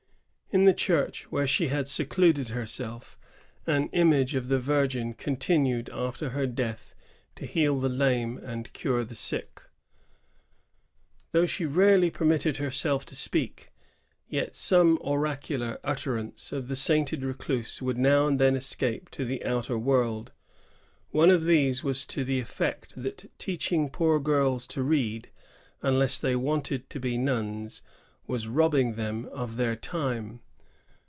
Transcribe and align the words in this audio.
In 0.53 0.65
the 0.65 0.73
church 0.73 1.31
where 1.31 1.47
she 1.47 1.67
had 1.69 1.87
secluded 1.87 2.49
herself, 2.49 3.17
an 3.65 3.87
image 3.93 4.35
of 4.35 4.49
the 4.49 4.59
Virgin 4.59 5.13
continued 5.13 5.89
after 5.91 6.31
her 6.31 6.45
death 6.45 6.93
to 7.37 7.45
heal 7.45 7.79
the 7.79 7.87
lame 7.87 8.37
and 8.37 8.73
cure 8.73 9.05
the 9.05 9.15
sick.^ 9.15 9.69
Though 11.31 11.45
Jeanne 11.45 11.73
rarely 11.73 12.11
permitted 12.11 12.57
herself 12.57 13.05
to 13.05 13.15
speak, 13.15 13.71
yet 14.27 14.57
some 14.57 14.97
oracular 14.99 15.79
utterance 15.85 16.51
of 16.51 16.67
the 16.67 16.75
sainted 16.75 17.23
recluse 17.23 17.81
would 17.81 17.97
now 17.97 18.27
and 18.27 18.37
then 18.37 18.57
escape 18.57 19.09
to 19.11 19.23
the 19.23 19.45
outer 19.45 19.77
world. 19.77 20.33
One 21.11 21.29
of 21.29 21.45
these 21.45 21.81
was 21.81 22.05
to 22.07 22.25
the 22.25 22.41
effect 22.41 23.01
that 23.01 23.31
teaching 23.39 23.89
poor 23.89 24.19
girls 24.19 24.67
to 24.75 24.83
read, 24.83 25.29
unless 25.81 26.19
they 26.19 26.35
wanted 26.35 26.89
to 26.89 26.99
be 26.99 27.17
nuns, 27.17 27.81
was 28.27 28.47
robbing 28.47 28.93
them 28.93 29.25
of 29.33 29.57
their 29.57 29.75
time. 29.75 30.39